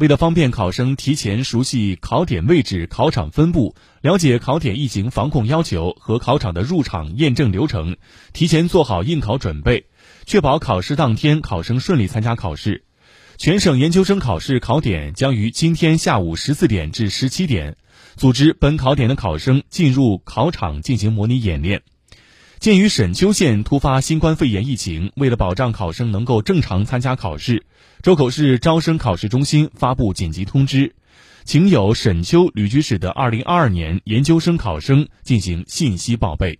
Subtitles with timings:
[0.00, 7.98] 为了方便考生提前熟悉考点位置、考场分布，了解考点疫情防控要求和考场的入场验证流程，
[8.32, 9.84] 提前做好应考准备，
[10.24, 12.84] 确保考试当天考生顺利参加考试。
[13.36, 17.76] 全省研究生考试考点将于今天下午十四点至十七点，
[18.16, 21.82] 组织本考点的考生进入考场进行模拟演练。
[22.60, 27.64] 鉴于沈丘县突发新冠肺炎疫情，为了保障考生能够正常参加考试，
[28.02, 30.94] 周口市招生考试中心发布紧急通知，
[31.44, 36.58] 请有沈丘旅居史的2022年研究生考生进行信息报备。